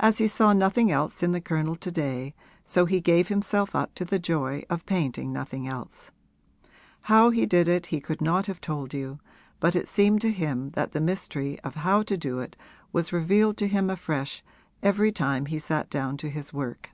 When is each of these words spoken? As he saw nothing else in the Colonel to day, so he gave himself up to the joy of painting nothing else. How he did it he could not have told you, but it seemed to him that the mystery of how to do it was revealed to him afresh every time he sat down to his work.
As 0.00 0.18
he 0.18 0.26
saw 0.26 0.52
nothing 0.52 0.90
else 0.90 1.22
in 1.22 1.30
the 1.30 1.40
Colonel 1.40 1.76
to 1.76 1.92
day, 1.92 2.34
so 2.64 2.84
he 2.84 3.00
gave 3.00 3.28
himself 3.28 3.76
up 3.76 3.94
to 3.94 4.04
the 4.04 4.18
joy 4.18 4.64
of 4.68 4.84
painting 4.86 5.32
nothing 5.32 5.68
else. 5.68 6.10
How 7.02 7.30
he 7.30 7.46
did 7.46 7.68
it 7.68 7.86
he 7.86 8.00
could 8.00 8.20
not 8.20 8.46
have 8.46 8.60
told 8.60 8.92
you, 8.92 9.20
but 9.60 9.76
it 9.76 9.86
seemed 9.86 10.20
to 10.22 10.32
him 10.32 10.70
that 10.70 10.90
the 10.94 11.00
mystery 11.00 11.60
of 11.60 11.76
how 11.76 12.02
to 12.02 12.16
do 12.16 12.40
it 12.40 12.56
was 12.92 13.12
revealed 13.12 13.56
to 13.58 13.68
him 13.68 13.88
afresh 13.88 14.42
every 14.82 15.12
time 15.12 15.46
he 15.46 15.60
sat 15.60 15.88
down 15.88 16.16
to 16.16 16.28
his 16.28 16.52
work. 16.52 16.90